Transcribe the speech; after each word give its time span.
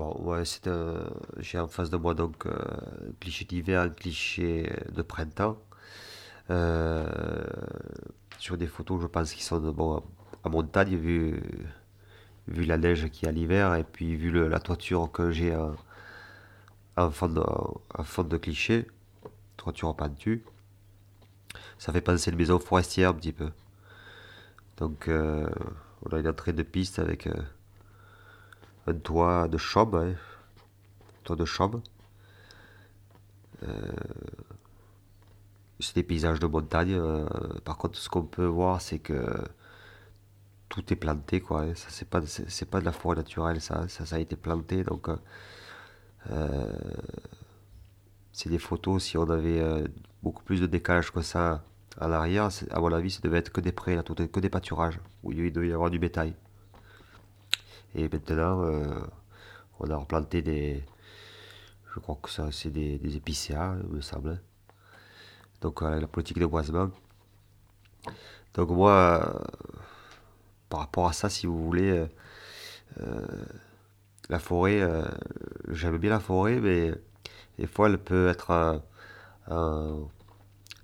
Bon, 0.00 0.44
c'est 0.46 0.66
j'ai 1.40 1.58
en 1.58 1.68
face 1.68 1.90
de 1.90 1.98
moi 1.98 2.14
donc 2.14 2.46
un 2.46 3.12
cliché 3.20 3.44
d'hiver, 3.44 3.82
un 3.82 3.90
cliché 3.90 4.72
de 4.92 5.02
printemps. 5.02 5.58
sur 8.38 8.56
des 8.56 8.66
photos, 8.66 9.02
je 9.02 9.06
pense 9.06 9.32
qu'ils 9.34 9.42
sont 9.42 9.60
bon, 9.60 10.02
à 10.42 10.48
montagne, 10.48 10.96
vu, 10.96 11.42
vu 12.48 12.64
la 12.64 12.78
neige 12.78 13.10
qu'il 13.10 13.26
y 13.26 13.28
a 13.28 13.32
l'hiver, 13.32 13.74
et 13.74 13.84
puis 13.84 14.16
vu 14.16 14.30
la 14.48 14.58
toiture 14.60 15.12
que 15.12 15.30
j'ai 15.32 15.54
en, 16.96 17.10
fond 17.10 17.28
de, 17.28 17.42
en 17.42 18.38
cliché, 18.38 18.86
toiture 19.58 19.94
pentue 19.94 20.44
ça 21.78 21.92
fait 21.92 22.00
penser 22.00 22.30
une 22.30 22.38
maison 22.38 22.58
forestière 22.58 23.10
un 23.10 23.14
petit 23.14 23.32
peu. 23.32 23.50
Donc 24.78 25.08
euh, 25.08 25.48
on 26.04 26.14
a 26.16 26.20
une 26.20 26.28
entrée 26.28 26.52
de 26.54 26.62
piste 26.62 26.98
avec 26.98 27.26
euh, 27.26 27.34
un 28.90 28.94
toit 28.94 29.48
de 29.48 29.58
chambre, 29.58 29.98
hein. 29.98 30.14
de 31.34 31.44
chambre. 31.44 31.80
Euh, 33.62 33.92
c'est 35.78 35.94
des 35.94 36.02
paysages 36.02 36.40
de 36.40 36.46
montagne. 36.46 37.00
par 37.64 37.78
contre, 37.78 37.98
ce 37.98 38.08
qu'on 38.08 38.24
peut 38.24 38.46
voir, 38.46 38.80
c'est 38.80 38.98
que 38.98 39.24
tout 40.68 40.92
est 40.92 40.96
planté, 40.96 41.40
quoi. 41.40 41.62
Hein. 41.62 41.74
Ça, 41.74 41.88
c'est 41.90 42.08
pas, 42.08 42.20
c'est, 42.26 42.68
pas 42.68 42.80
de 42.80 42.84
la 42.84 42.92
forêt 42.92 43.16
naturelle, 43.16 43.60
ça. 43.60 43.88
Ça, 43.88 44.16
a 44.16 44.18
été 44.18 44.36
planté, 44.36 44.84
donc. 44.84 45.08
c'est 48.32 48.48
des 48.48 48.58
photos. 48.58 49.02
Si 49.04 49.16
on 49.16 49.28
avait 49.30 49.62
beaucoup 50.22 50.42
plus 50.42 50.60
de 50.60 50.66
décalage 50.66 51.12
que 51.12 51.22
ça 51.22 51.62
à 51.98 52.08
l'arrière, 52.08 52.48
à 52.70 52.80
mon 52.80 52.92
avis, 52.92 53.10
ça 53.10 53.20
devait 53.22 53.38
être 53.38 53.52
que 53.52 53.60
des 53.60 53.72
prés, 53.72 53.96
là, 53.96 54.02
que 54.02 54.40
des 54.40 54.50
pâturages, 54.50 54.98
où 55.22 55.32
il 55.32 55.52
devait 55.52 55.68
y 55.68 55.72
avoir 55.72 55.90
du 55.90 55.98
bétail. 55.98 56.34
Et 57.94 58.08
maintenant, 58.08 58.62
euh, 58.62 58.84
on 59.80 59.90
a 59.90 59.96
replanté 59.96 60.42
des. 60.42 60.82
Je 61.94 62.00
crois 62.00 62.18
que 62.22 62.30
ça, 62.30 62.50
c'est 62.52 62.70
des, 62.70 62.98
des 62.98 63.16
épicéas, 63.16 63.76
il 63.82 63.88
me 63.96 64.00
semble. 64.00 64.40
Donc, 65.60 65.82
la 65.82 66.06
politique 66.06 66.38
de 66.38 66.46
boisement. 66.46 66.90
Donc, 68.54 68.70
moi, 68.70 68.92
euh, 68.92 69.44
par 70.68 70.80
rapport 70.80 71.08
à 71.08 71.12
ça, 71.12 71.28
si 71.28 71.46
vous 71.46 71.64
voulez, 71.64 72.06
euh, 73.00 73.26
la 74.28 74.38
forêt, 74.38 74.82
j'aime 75.68 75.98
bien 75.98 76.10
la 76.10 76.20
forêt, 76.20 76.60
mais 76.60 76.92
des 77.58 77.66
fois, 77.66 77.88
elle 77.88 77.98
peut 77.98 78.28
être 78.28 78.82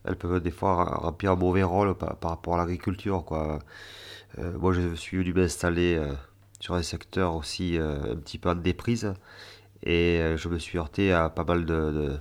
elles 0.06 0.16
peuvent 0.16 0.40
des 0.40 0.50
fois 0.50 0.84
remplir 0.84 1.32
un 1.32 1.36
mauvais 1.36 1.62
rôle 1.62 1.94
par, 1.96 2.16
rapport 2.22 2.54
à 2.54 2.58
l'agriculture. 2.58 3.24
Quoi. 3.24 3.58
Euh, 4.38 4.56
moi, 4.58 4.72
je 4.72 4.94
suis 4.94 5.18
venu 5.18 5.32
m'installer 5.32 5.96
euh, 5.96 6.12
sur 6.60 6.74
un 6.74 6.82
secteur 6.82 7.34
aussi 7.34 7.78
euh, 7.78 8.14
un 8.14 8.16
petit 8.16 8.38
peu 8.38 8.50
en 8.50 8.54
déprise 8.54 9.14
et 9.82 10.20
je 10.36 10.48
me 10.48 10.58
suis 10.58 10.78
heurté 10.78 11.12
à 11.12 11.28
pas 11.28 11.44
mal 11.44 11.64
de, 11.66 12.18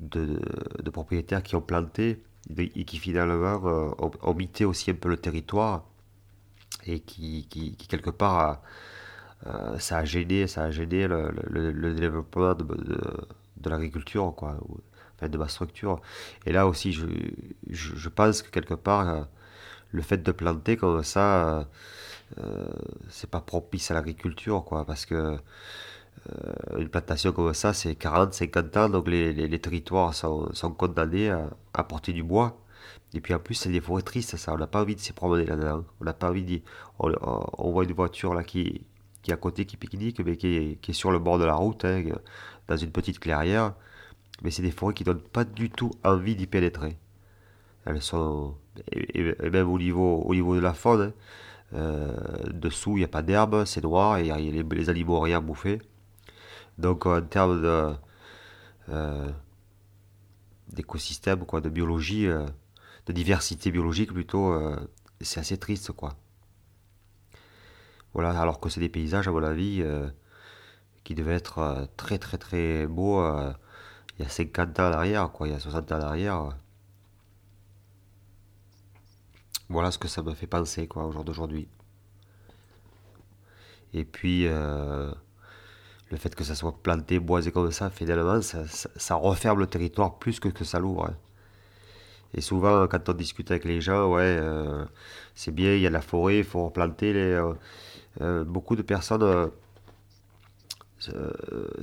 de, 0.00 0.90
propriétaires 0.90 1.42
qui 1.42 1.56
ont 1.56 1.62
planté 1.62 2.22
et 2.56 2.84
qui 2.84 2.98
finalement 2.98 3.94
ont, 4.22 4.34
mité 4.34 4.64
aussi 4.64 4.90
un 4.90 4.94
peu 4.94 5.08
le 5.08 5.16
territoire 5.16 5.84
et 6.84 7.00
qui, 7.00 7.46
quelque 7.88 8.10
part 8.10 8.60
ça 9.78 9.98
a 9.98 10.04
gêné 10.04 10.46
ça 10.46 10.64
a 10.64 10.70
gêné 10.70 11.06
le, 11.06 11.94
développement 11.94 12.54
de, 12.54 13.70
l'agriculture 13.70 14.34
quoi 14.36 14.58
de 15.28 15.38
ma 15.38 15.48
structure. 15.48 16.00
Et 16.46 16.52
là 16.52 16.66
aussi, 16.66 16.92
je, 16.92 17.06
je, 17.68 18.08
pense 18.08 18.42
que 18.42 18.50
quelque 18.50 18.74
part, 18.74 19.08
euh, 19.08 19.22
le 19.90 20.02
fait 20.02 20.22
de 20.22 20.32
planter 20.32 20.76
comme 20.76 21.02
ça, 21.02 21.58
euh, 21.58 21.60
euh, 21.60 21.64
c'est 23.08 23.30
pas 23.30 23.40
propice 23.40 23.90
à 23.90 23.94
l'agriculture, 23.94 24.64
quoi, 24.64 24.84
parce 24.84 25.06
que 25.06 25.38
une 26.78 26.88
plantation 26.88 27.32
comme 27.32 27.52
ça, 27.54 27.72
c'est 27.74 27.94
40, 27.96 28.32
50 28.32 28.76
ans, 28.78 28.88
donc 28.88 29.08
les, 29.08 29.60
territoires 29.60 30.14
sont, 30.14 30.50
condamnés 30.76 31.30
à, 31.30 31.50
apporter 31.74 32.12
du 32.12 32.22
bois. 32.22 32.58
Et 33.14 33.20
puis 33.20 33.34
en 33.34 33.38
plus, 33.38 33.54
c'est 33.54 33.70
des 33.70 33.80
forêts 33.80 34.02
tristes, 34.02 34.36
ça. 34.36 34.54
On 34.54 34.58
n'a 34.58 34.66
pas 34.66 34.82
envie 34.82 34.94
de 34.94 35.00
s'y 35.00 35.12
promener 35.12 35.44
là-dedans. 35.46 35.84
On 36.00 36.04
n'a 36.04 36.14
pas 36.14 36.30
envie 36.30 36.44
de. 36.44 36.60
On, 36.98 37.70
voit 37.70 37.84
une 37.84 37.92
voiture 37.92 38.34
là 38.34 38.42
qui, 38.42 38.86
qui 39.22 39.30
est 39.30 39.34
à 39.34 39.36
côté, 39.36 39.66
qui 39.66 39.76
pique-nique, 39.76 40.20
mais 40.20 40.36
qui 40.36 40.56
est, 40.56 40.80
qui 40.80 40.90
est, 40.92 40.94
sur 40.94 41.10
le 41.12 41.18
bord 41.18 41.38
de 41.38 41.44
la 41.44 41.54
route, 41.54 41.84
hein, 41.84 42.02
dans 42.68 42.76
une 42.76 42.90
petite 42.90 43.20
clairière 43.20 43.74
mais 44.42 44.50
c'est 44.50 44.62
des 44.62 44.70
forêts 44.70 44.94
qui 44.94 45.04
donnent 45.04 45.20
pas 45.20 45.44
du 45.44 45.70
tout 45.70 45.92
envie 46.04 46.36
d'y 46.36 46.46
pénétrer. 46.46 46.96
Elles 47.86 48.02
sont, 48.02 48.54
et, 48.92 49.34
même 49.50 49.70
au 49.70 49.78
niveau, 49.78 50.22
au 50.22 50.34
niveau 50.34 50.54
de 50.54 50.60
la 50.60 50.74
faune, 50.74 51.00
hein, 51.02 51.12
euh, 51.12 51.12
dessous 51.74 52.92
il 52.96 53.00
n'y 53.00 53.04
a 53.04 53.08
pas 53.08 53.22
d'herbe, 53.22 53.64
c'est 53.64 53.82
noir 53.82 54.18
et 54.18 54.24
les, 54.24 54.62
les 54.62 54.90
animaux 54.90 55.20
rien 55.20 55.40
bouffé. 55.40 55.80
Donc 56.78 57.06
en 57.06 57.20
termes 57.22 57.62
de, 57.62 57.94
euh, 58.90 59.30
d'écosystème, 60.68 61.44
quoi, 61.46 61.60
de 61.60 61.68
biologie, 61.68 62.26
euh, 62.26 62.46
de 63.06 63.12
diversité 63.12 63.70
biologique 63.70 64.12
plutôt, 64.12 64.54
c'est 65.20 65.40
assez 65.40 65.58
triste 65.58 65.92
quoi. 65.92 66.14
Voilà, 68.14 68.38
alors 68.40 68.60
que 68.60 68.68
c'est 68.68 68.80
des 68.80 68.88
paysages 68.88 69.28
à 69.28 69.32
mon 69.32 69.42
avis 69.42 69.82
qui 71.02 71.14
devaient 71.14 71.34
être 71.34 71.88
très 71.96 72.18
très 72.18 72.38
très 72.38 72.86
beaux 72.86 73.20
il 74.18 74.22
y 74.22 74.26
a 74.26 74.28
50 74.28 74.80
ans 74.80 74.92
à 74.92 75.28
quoi, 75.28 75.48
il 75.48 75.52
y 75.52 75.56
a 75.56 75.58
60 75.58 75.92
ans 75.92 75.96
à 75.96 75.98
l'arrière. 75.98 76.56
Voilà 79.68 79.90
ce 79.90 79.98
que 79.98 80.08
ça 80.08 80.22
me 80.22 80.34
fait 80.34 80.46
penser, 80.46 80.86
quoi, 80.86 81.06
au 81.06 81.12
jour 81.12 81.24
d'aujourd'hui. 81.24 81.68
Et 83.92 84.04
puis, 84.04 84.46
euh, 84.46 85.10
le 86.10 86.16
fait 86.16 86.34
que 86.34 86.44
ça 86.44 86.54
soit 86.54 86.76
planté, 86.82 87.18
boisé 87.18 87.52
comme 87.52 87.70
ça, 87.70 87.90
finalement, 87.90 88.40
ça, 88.42 89.14
referme 89.14 89.60
le 89.60 89.66
territoire 89.66 90.18
plus 90.18 90.40
que 90.40 90.64
ça 90.64 90.78
l'ouvre. 90.78 91.10
Et 92.34 92.40
souvent, 92.40 92.86
quand 92.88 93.08
on 93.08 93.12
discute 93.12 93.50
avec 93.50 93.64
les 93.64 93.80
gens, 93.80 94.08
ouais, 94.12 94.36
euh, 94.40 94.84
c'est 95.34 95.52
bien, 95.52 95.74
il 95.74 95.80
y 95.80 95.86
a 95.86 95.90
la 95.90 96.00
forêt, 96.02 96.38
il 96.38 96.44
faut 96.44 96.64
replanter. 96.66 97.12
Euh, 98.20 98.44
beaucoup 98.44 98.76
de 98.76 98.82
personnes 98.82 99.50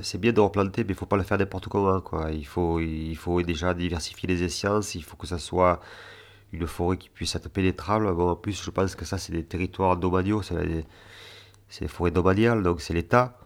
c'est 0.00 0.18
bien 0.18 0.32
de 0.32 0.40
replanter, 0.40 0.84
mais 0.84 0.90
il 0.90 0.96
faut 0.96 1.06
pas 1.06 1.16
le 1.16 1.22
faire 1.22 1.38
n'importe 1.38 1.68
comment. 1.68 2.02
Il 2.30 2.46
faut 2.46 3.42
déjà 3.42 3.74
diversifier 3.74 4.28
les 4.28 4.42
essences, 4.42 4.94
il 4.94 5.04
faut 5.04 5.16
que 5.16 5.26
ça 5.26 5.38
soit 5.38 5.80
une 6.52 6.66
forêt 6.66 6.96
qui 6.98 7.08
puisse 7.08 7.34
être 7.34 7.48
pénétrable. 7.48 8.06
En 8.08 8.36
plus, 8.36 8.62
je 8.62 8.70
pense 8.70 8.94
que 8.94 9.04
ça, 9.04 9.18
c'est 9.18 9.32
des 9.32 9.44
territoires 9.44 9.96
domaniaux, 9.96 10.42
c'est 10.42 10.54
des, 10.66 11.88
forêts 11.88 12.10
domaniales, 12.10 12.62
donc 12.62 12.80
c'est 12.80 12.94
l'État. 12.94 13.38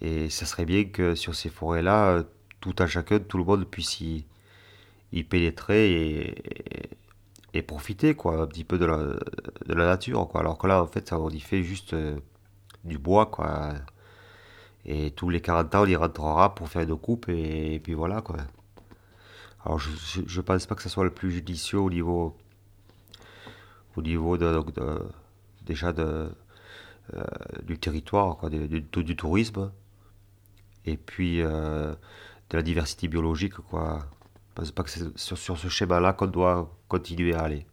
Et 0.00 0.30
ça 0.30 0.46
serait 0.46 0.64
bien 0.64 0.84
que 0.84 1.14
sur 1.14 1.34
ces 1.34 1.48
forêts-là, 1.48 2.24
tout 2.60 2.74
à 2.78 2.86
chacun, 2.86 3.20
tout 3.20 3.38
le 3.38 3.44
monde 3.44 3.64
puisse 3.66 4.00
y, 4.00 4.24
pénétrer 5.24 5.92
et, 5.92 6.34
et, 7.54 7.62
profiter 7.62 8.14
quoi, 8.14 8.42
un 8.42 8.46
petit 8.46 8.64
peu 8.64 8.78
de 8.78 8.86
la, 8.86 8.96
de 8.98 9.74
la 9.74 9.84
nature. 9.86 10.28
Quoi. 10.28 10.40
Alors 10.40 10.58
que 10.58 10.66
là, 10.66 10.82
en 10.82 10.86
fait, 10.86 11.08
ça, 11.08 11.18
on 11.20 11.30
y 11.30 11.40
fait 11.40 11.62
juste 11.62 11.94
euh, 11.94 12.18
du 12.84 12.98
bois, 12.98 13.26
quoi. 13.26 13.74
Et 14.84 15.12
tous 15.12 15.30
les 15.30 15.40
40 15.40 15.74
ans, 15.74 15.82
on 15.82 15.86
y 15.86 15.96
rentrera 15.96 16.54
pour 16.54 16.68
faire 16.68 16.82
une 16.82 16.96
coupe 16.96 17.28
et, 17.28 17.80
puis 17.82 17.94
voilà 17.94 18.20
quoi. 18.20 18.38
Alors 19.64 19.78
je 19.78 20.20
ne 20.20 20.42
pense 20.42 20.66
pas 20.66 20.74
que 20.74 20.82
ce 20.82 20.88
soit 20.88 21.04
le 21.04 21.10
plus 21.10 21.30
judicieux 21.30 21.78
au 21.78 21.90
niveau, 21.90 22.36
au 23.96 24.02
niveau 24.02 24.36
de, 24.36 24.62
déjà 25.64 25.92
de, 25.92 26.30
euh, 27.14 27.22
du 27.62 27.78
territoire, 27.78 28.36
quoi, 28.36 28.50
du, 28.50 28.80
du, 28.80 29.16
tourisme 29.16 29.70
et 30.84 30.96
puis 30.96 31.40
euh, 31.40 31.92
de 32.50 32.56
la 32.56 32.62
diversité 32.62 33.06
biologique. 33.06 33.54
Quoi. 33.54 34.00
Je 34.50 34.54
pense 34.54 34.70
pas 34.72 34.82
que 34.82 34.90
c'est 34.90 35.16
sur, 35.16 35.38
sur 35.38 35.56
ce 35.58 35.68
schéma-là 35.68 36.12
qu'on 36.12 36.26
doit 36.26 36.68
continuer 36.88 37.34
à 37.34 37.42
aller. 37.42 37.66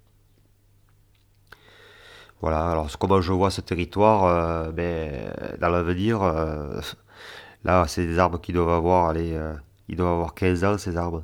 Voilà, 2.42 2.70
alors 2.72 2.90
comment 3.00 3.20
je 3.20 3.34
vois 3.34 3.52
ce 3.52 3.62
territoire, 3.62 4.26
euh, 4.26 4.72
ben, 4.72 5.34
dans 5.60 5.70
l'avenir, 5.70 6.22
là, 7.64 7.86
c'est 7.88 8.06
des 8.06 8.20
arbres 8.20 8.40
qui 8.40 8.54
doivent 8.54 8.70
avoir, 8.70 9.16
ils 9.18 9.96
doivent 9.96 10.14
avoir 10.14 10.34
15 10.36 10.64
ans, 10.64 10.78
ces 10.78 10.96
arbres. 10.96 11.24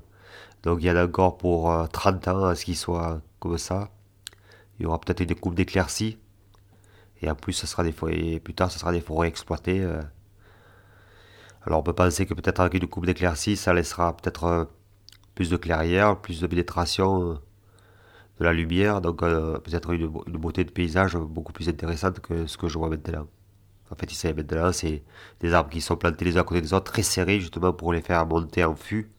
Donc 0.66 0.80
il 0.82 0.88
y 0.88 0.92
en 0.92 0.96
a 0.98 1.06
encore 1.06 1.38
pour 1.38 1.72
30 1.94 2.28
ans 2.28 2.46
à 2.46 2.56
ce 2.56 2.66
qu'ils 2.66 2.76
soient 2.76 3.22
comme 3.40 3.58
ça. 3.58 3.90
Il 4.80 4.84
y 4.84 4.86
aura 4.86 5.00
peut-être 5.00 5.22
une 5.22 5.36
coupe 5.36 5.56
d'éclaircies. 5.56 6.18
Et 7.22 7.30
en 7.30 7.36
plus, 7.36 7.54
ce 7.54 7.66
sera 7.66 7.84
des 7.84 7.94
plus 8.40 8.54
tard, 8.54 8.72
ce 8.72 8.80
sera 8.80 8.92
des 8.92 9.00
forêts 9.00 9.30
exploitées. 9.30 9.88
Alors 11.66 11.80
on 11.80 11.84
peut 11.84 11.94
penser 11.94 12.26
que 12.26 12.34
peut-être 12.34 12.60
avec 12.60 12.76
une 12.76 12.88
coupe 12.88 13.06
d'éclaircies, 13.06 13.58
ça 13.58 13.74
laissera 13.74 14.16
peut-être 14.16 14.70
plus 15.34 15.50
de 15.50 15.58
clairière, 15.58 16.20
plus 16.20 16.42
de 16.42 16.48
pénétration 16.48 17.40
de 18.40 18.44
la 18.44 18.54
lumière, 18.54 19.02
donc 19.02 19.24
euh, 19.24 19.58
peut-être 19.60 19.92
une, 19.92 20.08
beauté 20.08 20.64
de 20.64 20.72
paysage 20.72 21.16
beaucoup 21.16 21.54
plus 21.54 21.70
intéressante 21.70 22.20
que 22.20 22.48
ce 22.48 22.58
que 22.58 22.68
je 22.68 22.78
vois 22.78 22.90
maintenant. 22.90 23.28
En 23.90 23.96
fait, 23.96 24.12
ici 24.12 24.28
maintenant, 24.34 24.72
c'est 24.72 25.04
des 25.40 25.54
arbres 25.54 25.70
qui 25.70 25.82
sont 25.82 25.96
plantés 25.96 26.26
les 26.26 26.38
uns 26.38 26.42
à 26.42 26.44
côté 26.44 26.62
des 26.62 26.74
autres, 26.74 26.92
très 26.92 27.04
serrés 27.04 27.40
justement 27.40 27.72
pour 27.74 27.94
les 27.94 28.02
faire 28.02 28.26
monter 28.26 28.64
en 28.64 28.76
fût. 28.76 29.10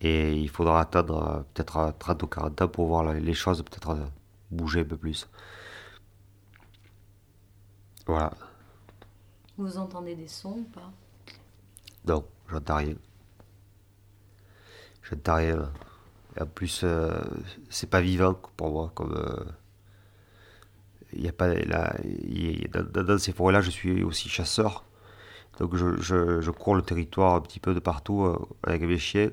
Et 0.00 0.32
il 0.34 0.48
faudra 0.48 0.80
attendre 0.80 1.22
euh, 1.38 1.40
peut-être 1.54 1.94
30 1.98 2.22
ou 2.22 2.26
40 2.26 2.62
ans 2.62 2.68
pour 2.68 2.86
voir 2.86 3.12
les 3.14 3.34
choses 3.34 3.62
peut-être 3.62 3.90
euh, 3.90 4.06
bouger 4.50 4.80
un 4.80 4.84
peu 4.84 4.96
plus. 4.96 5.28
Voilà. 8.06 8.32
Vous 9.56 9.78
entendez 9.78 10.16
des 10.16 10.26
sons 10.26 10.58
ou 10.58 10.64
pas? 10.64 10.92
Non, 12.04 12.24
j'entends 12.50 12.76
rien. 12.76 12.96
J'entends 15.02 15.36
rien. 15.36 15.72
Et 16.36 16.42
en 16.42 16.46
plus, 16.46 16.82
euh, 16.84 17.20
c'est 17.70 17.90
pas 17.90 18.00
vivant 18.00 18.34
pour 18.56 18.70
moi. 18.70 18.92
Comme 18.94 19.14
il 21.12 21.26
a 21.28 21.32
pas 21.32 21.48
là, 21.54 21.94
y 22.04 22.68
dans, 22.68 23.02
dans 23.02 23.18
ces 23.18 23.32
forêts-là, 23.32 23.60
je 23.60 23.70
suis 23.70 24.02
aussi 24.04 24.28
chasseur. 24.28 24.84
Donc 25.60 25.76
je, 25.76 26.00
je, 26.00 26.40
je 26.40 26.50
cours 26.52 26.74
le 26.76 26.82
territoire 26.82 27.34
un 27.36 27.40
petit 27.40 27.60
peu 27.60 27.74
de 27.74 27.80
partout 27.80 28.24
euh, 28.24 28.38
avec 28.64 28.82
mes 28.82 28.98
chiens. 28.98 29.30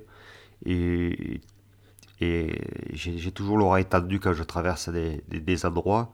Et, 0.66 1.42
et 2.20 2.62
j'ai 2.94 3.32
toujours 3.32 3.58
l'oreille 3.58 3.86
tendue 3.86 4.20
quand 4.20 4.34
je 4.34 4.44
traverse 4.44 4.90
des, 4.90 5.24
des, 5.28 5.66
endroits. 5.66 6.14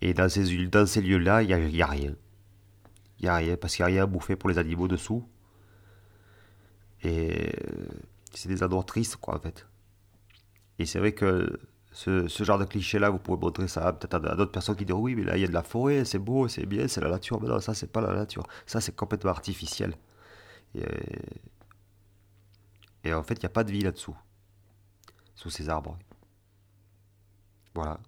Et 0.00 0.14
dans 0.14 0.28
ces, 0.28 0.66
dans 0.66 0.86
ces 0.86 1.02
lieux-là, 1.02 1.42
il 1.42 1.48
n'y 1.48 1.82
a, 1.82 1.86
a 1.86 1.90
rien. 1.90 2.14
Il 3.20 3.24
n'y 3.24 3.28
a 3.28 3.36
rien, 3.36 3.56
parce 3.56 3.76
qu'il 3.76 3.84
n'y 3.84 3.92
a 3.92 3.94
rien 3.94 4.02
à 4.04 4.06
bouffer 4.06 4.36
pour 4.36 4.48
les 4.48 4.58
animaux 4.58 4.88
dessous. 4.88 5.24
Et 7.02 7.48
euh, 7.48 7.86
c'est 8.32 8.48
des 8.48 8.62
endroits 8.62 8.84
tristes, 8.84 9.16
quoi, 9.16 9.36
en 9.36 9.40
fait. 9.40 9.66
Et 10.78 10.86
c'est 10.86 10.98
vrai 10.98 11.12
que 11.12 11.60
ce, 11.92 12.28
ce 12.28 12.44
genre 12.44 12.58
de 12.58 12.64
cliché-là, 12.64 13.10
vous 13.10 13.18
pouvez 13.18 13.38
montrer 13.38 13.68
ça 13.68 13.92
peut-être 13.92 14.14
à, 14.14 14.34
d'autres 14.36 14.52
personnes 14.52 14.76
qui 14.76 14.84
disent 14.84 14.96
oui, 14.96 15.14
mais 15.14 15.24
là, 15.24 15.36
il 15.36 15.40
y 15.42 15.44
a 15.44 15.48
de 15.48 15.52
la 15.52 15.62
forêt, 15.62 16.04
c'est 16.04 16.18
beau, 16.18 16.48
c'est 16.48 16.66
bien, 16.66 16.88
c'est 16.88 17.00
la 17.00 17.10
nature. 17.10 17.40
Mais 17.40 17.48
non, 17.48 17.60
ça, 17.60 17.74
c'est 17.74 17.90
pas 17.92 18.00
la 18.00 18.14
nature. 18.14 18.44
Ça, 18.66 18.80
c'est 18.80 18.94
complètement 18.94 19.30
artificiel. 19.30 19.94
Et, 20.74 20.82
euh, 20.82 20.86
et 23.04 23.14
en 23.14 23.22
fait, 23.22 23.34
il 23.34 23.40
n'y 23.40 23.46
a 23.46 23.50
pas 23.50 23.64
de 23.64 23.72
vie 23.72 23.80
là-dessous, 23.80 24.16
sous 25.34 25.50
ces 25.50 25.68
arbres. 25.68 25.98
Voilà. 27.74 28.00